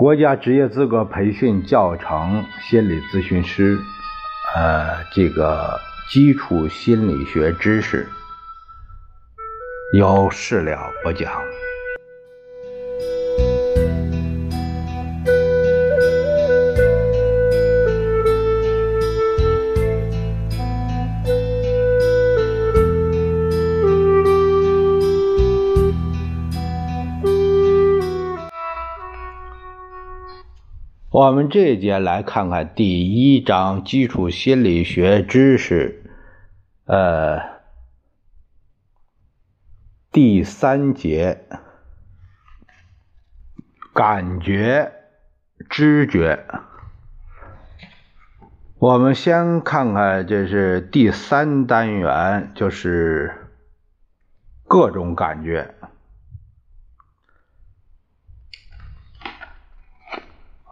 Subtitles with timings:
[0.00, 3.78] 国家职业资格培训教程心理咨询师，
[4.56, 5.78] 呃，这个
[6.10, 8.08] 基础心理学知识
[9.92, 11.30] 有事了不讲。
[31.20, 36.02] 我们这一节来看看第一章基础心理学知识，
[36.86, 37.42] 呃，
[40.10, 41.44] 第三节
[43.92, 44.92] 感觉、
[45.68, 46.42] 知觉。
[48.78, 53.50] 我们先看看，这是第三单元，就是
[54.66, 55.74] 各种感觉。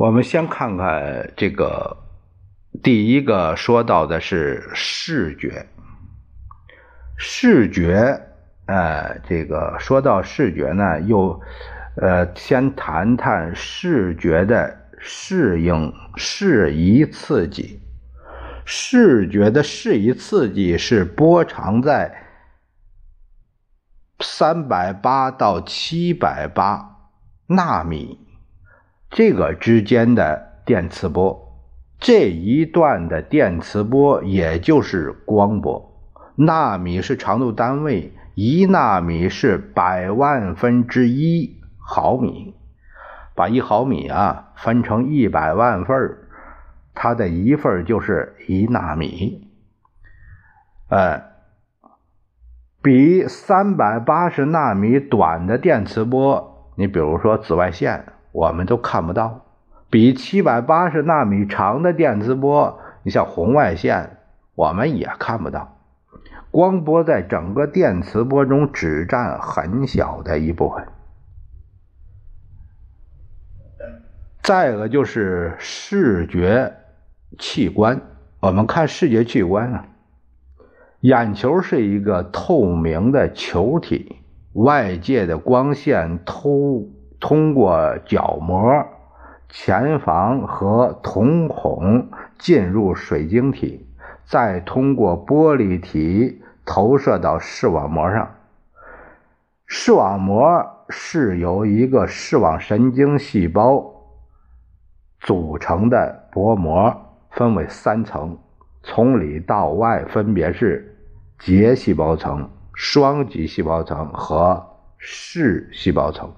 [0.00, 1.98] 我们先看看这个，
[2.82, 5.66] 第一个说到的是视觉。
[7.18, 8.18] 视觉，
[8.64, 11.38] 呃，这个说到视觉呢，又，
[11.96, 17.82] 呃，先谈谈视觉的适应适宜刺激。
[18.64, 22.24] 视觉的适宜刺激是波长在
[24.20, 27.10] 三百八到七百八
[27.48, 28.29] 纳米。
[29.10, 31.58] 这个之间的电磁波，
[31.98, 35.90] 这一段的电磁波也就是光波。
[36.36, 42.54] 纳米是长度单位，一纳米是百万分之一毫米。
[43.34, 46.18] 把一毫米啊分成一百万份
[46.94, 49.48] 它的一份就是一纳米。
[50.88, 51.22] 呃，
[52.80, 58.04] 比三百八十纳米短的电磁波，你比如说紫外线。
[58.32, 59.44] 我们都看不到，
[59.90, 64.18] 比七百八十纳米长的电磁波，你像红外线，
[64.54, 65.76] 我们也看不到。
[66.50, 70.86] 光波在整个电磁波中只占很小的一部分。
[74.42, 76.74] 再一个就是视觉
[77.38, 78.00] 器官，
[78.40, 79.86] 我们看视觉器官啊，
[81.00, 84.16] 眼球是一个透明的球体，
[84.52, 86.88] 外界的光线透。
[87.20, 88.86] 通过角膜、
[89.50, 92.08] 前房和瞳孔
[92.38, 93.86] 进入水晶体，
[94.24, 98.34] 再通过玻璃体投射到视网膜上。
[99.66, 103.84] 视网膜是由一个视网神经细胞
[105.20, 108.38] 组成的薄膜，分为三层，
[108.82, 110.96] 从里到外分别是
[111.38, 114.66] 结细胞层、双极细胞层和
[114.98, 116.32] 视细胞层。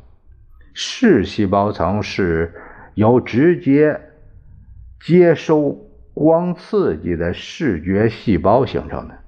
[0.74, 2.54] 视细胞层是
[2.94, 4.00] 由直接
[5.04, 5.76] 接收
[6.14, 9.18] 光刺激的视觉细胞形成的。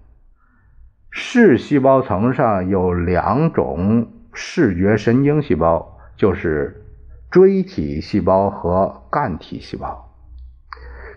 [1.11, 6.83] 视细胞层上有两种视觉神经细胞，就是
[7.31, 10.11] 锥体细胞和干体细胞。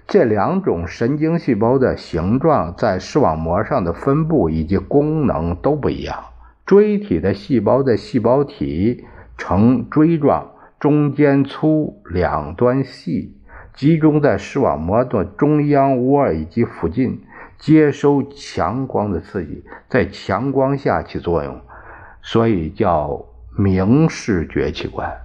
[0.07, 6.23] 这两种神经细胞的形状、在视网膜上的分布以及功能都不一样。
[6.65, 9.05] 锥体的细胞的细胞体。
[9.37, 13.37] 呈锥状，中间粗，两端细，
[13.73, 17.21] 集中在视网膜的中央窝以及附近，
[17.57, 21.61] 接收强光的刺激，在强光下起作用，
[22.21, 23.25] 所以叫
[23.57, 25.21] 明视觉器官。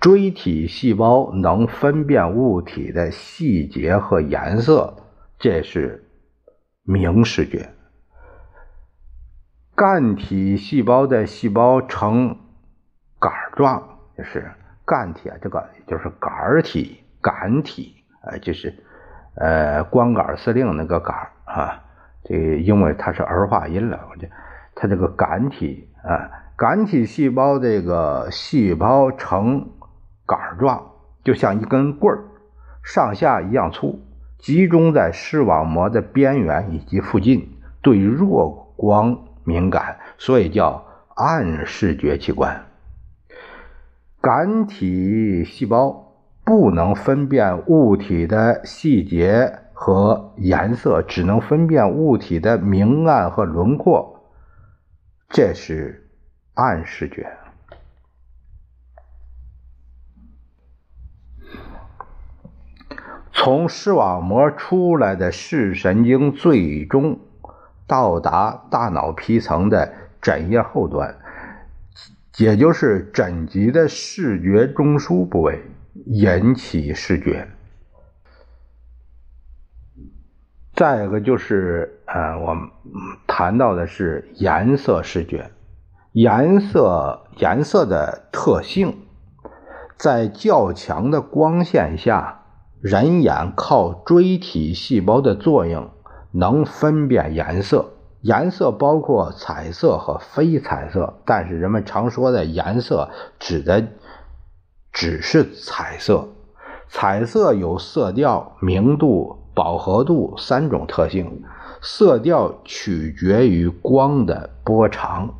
[0.00, 4.94] 锥体细胞能分辨物体的细节和颜色，
[5.38, 6.04] 这是
[6.84, 7.70] 明视觉。
[9.76, 12.38] 干体细胞的细胞呈
[13.20, 14.50] 杆状，就是
[14.86, 18.74] 干体啊，这个就是杆体、杆体，呃，就是
[19.34, 21.14] 呃，光杆司令那个杆
[21.44, 21.84] 啊，
[22.24, 24.26] 这因为它是儿化音了，我就
[24.74, 29.72] 它这个杆体啊，杆体细胞这个细胞呈
[30.24, 30.92] 杆状，
[31.22, 32.24] 就像一根棍儿，
[32.82, 34.00] 上下一样粗，
[34.38, 39.18] 集中在视网膜的边缘以及附近，对弱光。
[39.46, 40.84] 敏感，所以叫
[41.14, 42.66] 暗视觉器官。
[44.20, 54.26] 感体细胞不能分辨物体的细节和颜色，只能分辨物体的明暗和轮廓，
[55.28, 56.10] 这是
[56.54, 57.30] 暗视觉。
[63.32, 67.20] 从视网膜出来的视神经最终。
[67.86, 71.16] 到达大脑皮层的枕叶后端，
[72.38, 75.62] 也就是枕棘的视觉中枢部位，
[76.06, 77.48] 引起视觉。
[80.74, 82.68] 再一个就是，呃，我们
[83.26, 85.50] 谈到的是颜色视觉，
[86.12, 88.94] 颜色颜色的特性，
[89.96, 92.42] 在较强的光线下，
[92.82, 95.90] 人眼靠锥体细胞的作用
[96.38, 97.92] 能分辨颜色。
[98.20, 103.86] 颜色包括彩色和非彩色，但是人们常说的颜色指的
[104.92, 106.28] 只是彩色。
[106.88, 109.42] 彩色有色调、明度。
[109.56, 111.42] 饱和度三种特性，
[111.80, 115.32] 色调取决于光的波长，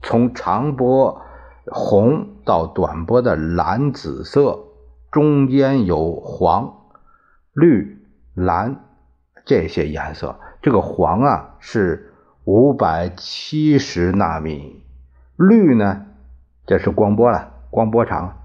[0.00, 1.20] 从长波
[1.66, 4.58] 红到短波的蓝紫色，
[5.10, 6.72] 中间有黄、
[7.52, 7.98] 绿、
[8.32, 8.85] 蓝
[9.46, 10.38] 这些颜色。
[10.60, 12.12] 这个黄啊是
[12.44, 14.84] 五百七十纳米，
[15.36, 16.04] 绿呢
[16.66, 18.36] 这是光波了，光波长，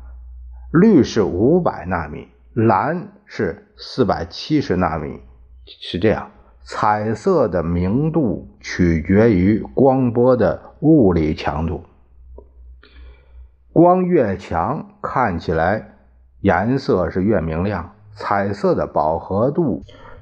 [0.71, 2.30] 绿是五百纳米。
[2.53, 5.21] 蓝是四百七十纳米，
[5.65, 6.30] 是这样。
[6.63, 11.86] 彩色的明度取决于光波的物理强度，
[13.71, 15.94] 光越强，看起来
[16.42, 17.94] 颜色是越明亮。
[18.13, 19.81] 彩色的饱和度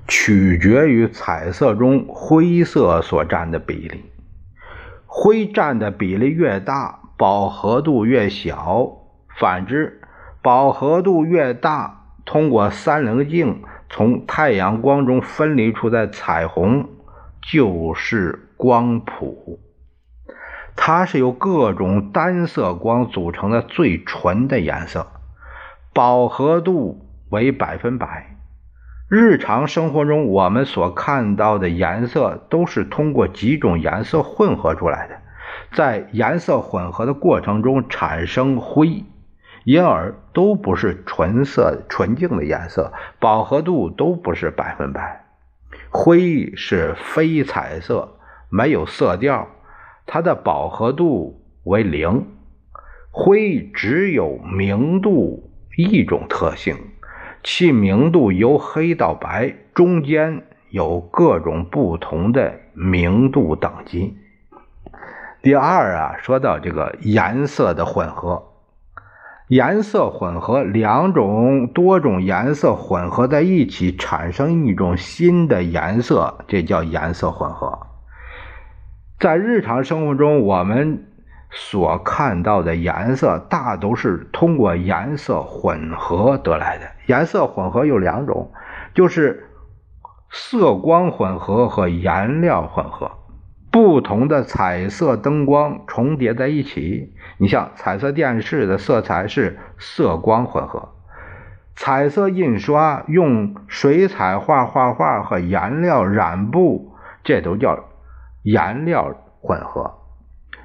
[0.09, 4.03] 取决于彩色中灰色所占的比例，
[5.05, 8.55] 灰占的比例越大，饱和度越小；
[9.39, 10.01] 反之，
[10.41, 11.95] 饱和度越大。
[12.25, 16.89] 通过三棱镜从太阳光中分离出的彩虹
[17.41, 19.59] 就是光谱，
[20.75, 25.07] 它是由各种单色光组成的最纯的颜色，
[25.93, 28.38] 饱和度为百分百。
[29.09, 35.15] 日常生活中我们所看到的颜色都是通过几种颜色混合出来的，
[35.75, 39.03] 在颜色混合的过程中产生灰。
[39.65, 45.25] 因而都不是纯色、纯净的颜色，饱和度都不是百分百。
[45.89, 48.19] 灰是非彩色，
[48.49, 49.47] 没有色调，
[50.05, 52.27] 它的饱和度为零。
[53.11, 56.77] 灰只有明度一种特性，
[57.43, 64.17] 其明度由黑到白，中间有各种不同的明度等级。
[65.41, 68.43] 第二啊，说到这个颜色的混合。
[69.47, 77.87] 颜色混合，两种多种颜色混合在一起，产生一种新的颜色，这叫颜色混合。
[79.19, 81.08] 在日常生活中，我们
[81.51, 86.85] 所看到的颜色大都是通过颜色混合得来的。
[87.07, 88.51] 颜色混合有两种，
[88.93, 89.49] 就是
[90.29, 93.11] 色光混合和颜料混合。
[93.71, 100.89] 不同的彩色灯光重叠在一起，你像彩色电视的色彩是色光混合，
[101.75, 106.93] 彩色印刷用水彩画画画和颜料染布，
[107.23, 107.85] 这都叫
[108.41, 109.98] 颜料混合。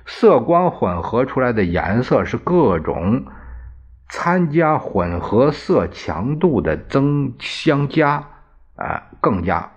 [0.07, 3.25] 色光混合出来的颜色是各种
[4.09, 8.29] 参加混合色强度的增相加，
[8.77, 9.73] 啊，更加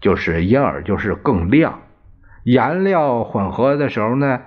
[0.00, 1.80] 就是因而就是更亮。
[2.44, 4.42] 颜料混合的时候呢，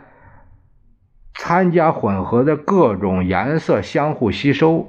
[1.33, 4.87] 参加混合的各种颜色相互吸收，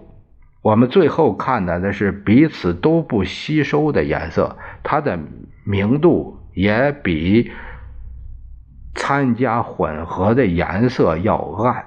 [0.62, 5.18] 我们最后看到的是彼此都不吸收的颜色，它的
[5.64, 7.50] 明度也比
[8.98, 11.86] 参加混合的颜色要暗。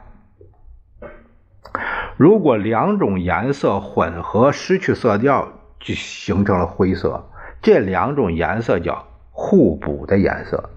[2.15, 5.49] 如果两种颜色混合失去色调，
[5.79, 7.25] 就形成了灰色。
[7.61, 10.69] 这两种颜色叫互补的颜色。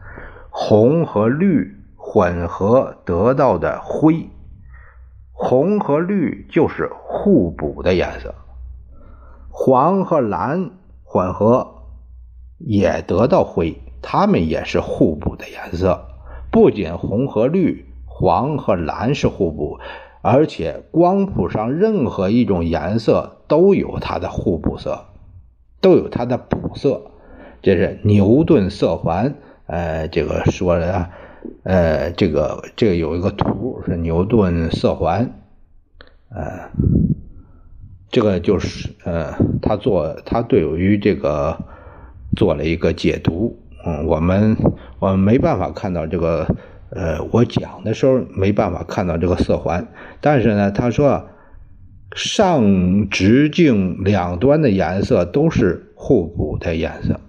[0.50, 4.28] 红和绿混合得到的灰，
[5.32, 8.34] 红和绿就是互补的颜色。
[9.50, 10.72] 黄和蓝
[11.04, 11.84] 混合
[12.58, 16.08] 也得到灰，它们也是互补的颜色。
[16.54, 19.80] 不仅红和绿、黄和蓝是互补，
[20.22, 25.06] 而且光谱上任何一种颜色都有它的互补色，
[25.80, 27.10] 都有它的补色。
[27.60, 29.34] 这是牛顿色环。
[29.66, 31.10] 呃，这个说的，
[31.64, 35.34] 呃，这个这个有一个图是牛顿色环，
[36.28, 36.70] 呃，
[38.10, 41.58] 这个就是呃，他做他对于这个
[42.36, 44.56] 做了一个解读，嗯，我们
[45.04, 46.46] 我们没办法看到这个，
[46.88, 49.86] 呃，我讲的时候没办法看到这个色环，
[50.22, 51.28] 但是呢，他说
[52.16, 57.20] 上直径两端的颜色都是互补的颜色。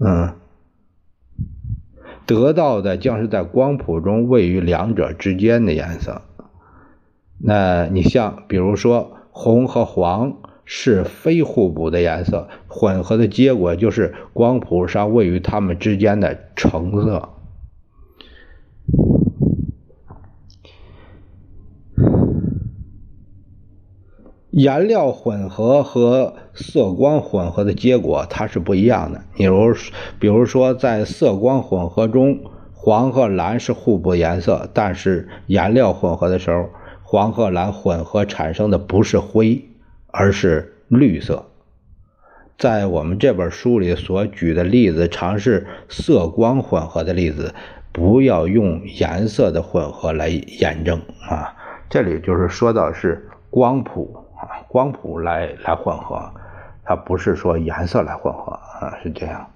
[0.00, 0.32] 嗯，
[2.24, 6.22] 得到的将是在光谱中位于两者之间的颜色。
[7.38, 17.28] 那你像，比如说红和黄是非互补的颜色，混合的结果就是光谱上位于它们之间的橙色。
[24.50, 29.22] 颜料混合和色光混合的结果，它是不一样的。
[29.34, 29.72] 比如，
[30.18, 32.40] 比如说，在色光混合中，
[32.72, 36.70] 黄和蓝是互补颜色，但是颜料混合的时候，
[37.04, 39.64] 黄和蓝混合产生的不是灰，
[40.08, 41.46] 而是绿色。
[42.56, 47.54] 在我们这本书里所举的例子，尝试色光混合的例子，
[47.92, 51.54] 不要用颜色的混合来验证啊。
[51.90, 54.62] 这里就是说到是光谱啊。
[54.68, 56.32] 光谱来来混合，
[56.84, 59.50] 它不是说颜色来混合啊，是这样。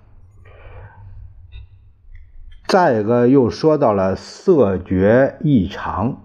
[2.66, 6.20] 再一个又说到了色觉异常，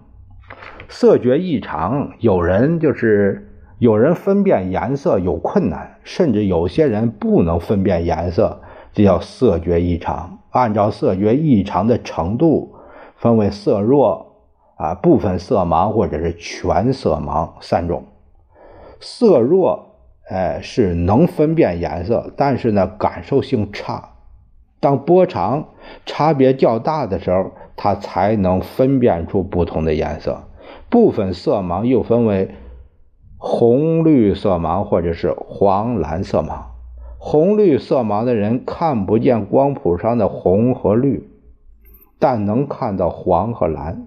[0.88, 3.53] 色觉异常，有人就是
[3.84, 8.62] 有人分辨颜色有困难，甚至有些人不能分辨颜色，
[8.94, 10.38] 这叫色觉异常。
[10.52, 12.76] 按照色觉异常的程度，
[13.18, 14.36] 分为色弱
[14.76, 18.04] 啊、部分色盲或者是全色盲三种。
[19.00, 19.88] 色弱，
[20.30, 24.12] 哎，是能分辨颜色，但是呢，感受性差。
[24.80, 25.62] 当波长
[26.06, 30.44] 差别较大的时候，它才能分辨出不同的颜色。
[30.88, 32.48] 部分色盲又分为
[33.46, 36.62] 红绿色盲或者是黄蓝色盲。
[37.18, 41.28] 红绿色盲的人看不见光谱上的红和绿，
[42.18, 44.06] 但能看到黄和蓝。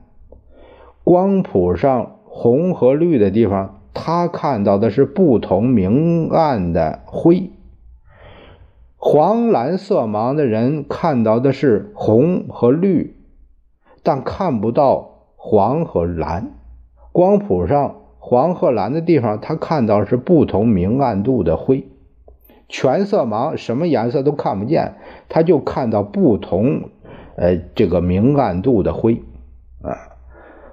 [1.04, 3.76] 光谱上红和绿的地方。
[4.00, 7.50] 他看到的是不同明暗的灰，
[8.96, 13.16] 黄蓝色盲的人看到的是红和绿，
[14.04, 16.52] 但看不到黄和蓝。
[17.12, 17.96] 光谱上
[18.30, 21.88] 黄褐蓝的地方，他看到是不同明暗度的灰。
[22.68, 24.96] 全色盲什么颜色都看不见，
[25.30, 26.90] 他就看到不同
[27.38, 29.22] 呃这个明暗度的灰
[29.82, 30.20] 啊，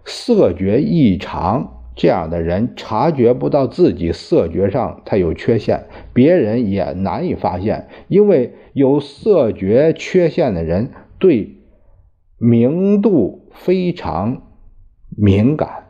[0.05, 1.71] 色觉异常。
[1.95, 11.59] 这样的人察觉不到自己色觉上他有缺陷，别人也难以发现，因为有色觉缺陷的人对
[12.37, 14.43] 明度非常
[15.17, 15.84] 敏感，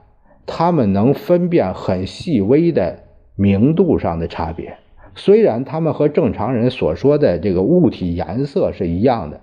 [0.46, 3.00] 他们能分辨很细微的
[3.36, 4.78] 明度上的差别。
[5.14, 9.40] 虽然他们和正常人所说的这个物体颜色是一样的，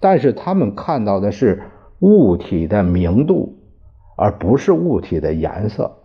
[0.00, 1.62] 但是他们看到的是
[2.00, 3.54] 物体的明度。
[4.18, 5.98] 而不是物体的颜色，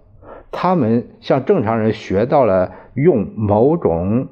[0.51, 4.27] 他们向正常人学到了用某种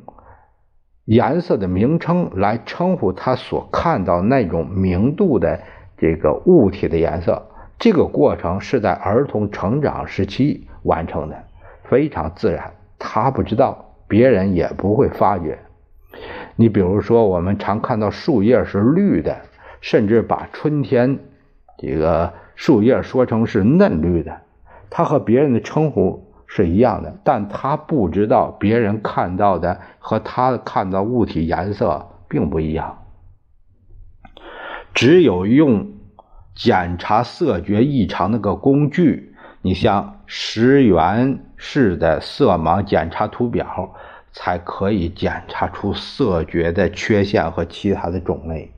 [1.05, 5.61] 颜色的名称来称呼他所看到那种明度的
[5.97, 7.41] 这个物体的颜色。
[7.79, 11.43] 这个过程是在儿童成长时期完成的，
[11.85, 12.73] 非常自然。
[12.99, 15.57] 他不知道，别人也不会发觉。
[16.55, 19.37] 你比如说，我们常看到树叶是绿的，
[19.79, 21.17] 甚至把春天
[21.77, 22.33] 这个。
[22.55, 24.41] 树叶说成是嫩绿的，
[24.89, 32.97] 他和别人的称呼是一样的，但他不知道别人看到的和他看到物体颜色并不一样。
[34.93, 35.87] 只有用
[36.59, 43.95] 检查色觉异常那个工具，你像十元式的色盲检查图表，
[44.33, 48.73] 才可以检查出色觉的缺陷和其他的种类。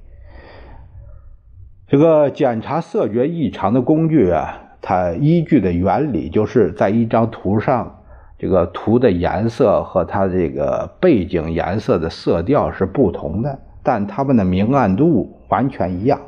[1.87, 8.03] 这个检查色觉异常的工具啊，它依据的原理就是在一张图上，
[8.37, 16.21] 这个图的颜色和它这个背景颜色的色调是不同的，但它们的明暗度完全一样。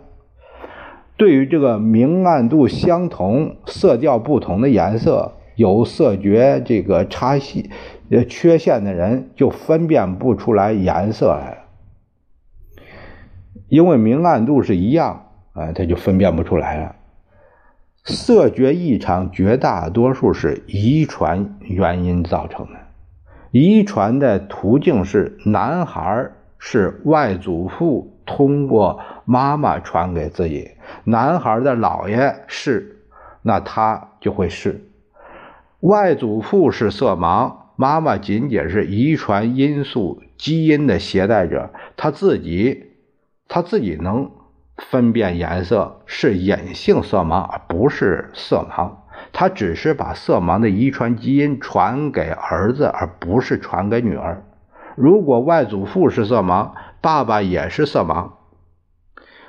[1.23, 7.69] 对于这个明暗度相同、色调不同的颜色，有色觉这个差系
[8.11, 11.57] 呃缺陷的人就分辨不出来颜色来了，
[13.69, 15.27] 因为明暗度是一样。
[15.53, 16.93] 啊，他就分辨不出来了。
[18.03, 22.73] 色觉异常绝大多数是遗传原因造成的。
[23.51, 30.71] 遗传的途径是男孩是外祖父通过妈妈传给自己，
[31.03, 33.03] 男孩的姥爷是，
[33.41, 34.89] 那他就会是。
[35.79, 42.91] 外祖父是色盲，妈妈仅仅是遗传因素基因的携带者，他自己，
[43.47, 44.31] 他自己能。
[44.89, 48.89] 分辨颜色是隐性色盲，而不是色盲。
[49.31, 54.43] 他只是把色盲的遗传基因传给儿子，而不是传给女儿。
[54.95, 56.71] 如果外祖父是色盲，
[57.03, 58.29] 爸爸也是色盲，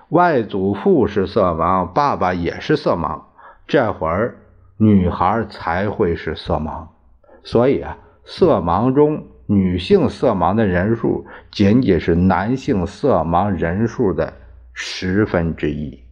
[0.09, 3.23] 外祖父是色盲，爸爸也是色盲，
[3.69, 4.39] 这会儿
[4.77, 6.89] 女孩才会是色盲。
[7.45, 14.33] 所以啊，色盲中女性色盲的人数仅仅是男性色盲人数的
[14.73, 16.03] 十分之一。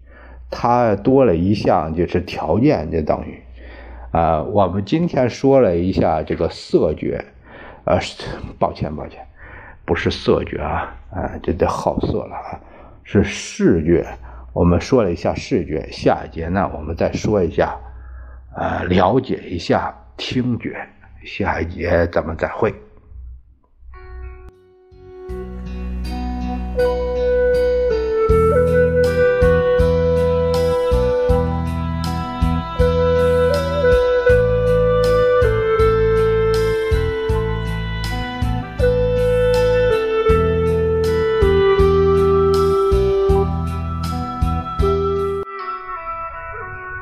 [0.49, 3.43] 它多了一项就是条件，就等于，
[4.13, 7.25] 啊，我们今天说了一下这个色觉，
[7.85, 7.99] 呃，
[8.61, 9.27] 抱歉抱歉，
[9.85, 12.61] 不是色觉啊，啊，这得好色了啊，
[13.05, 14.07] 是视觉。
[14.53, 17.75] 我们说了一下视觉，下一节呢，我们再说一下，
[18.55, 20.77] 呃，了解一下听觉。
[21.25, 22.75] 下一节咱们再会。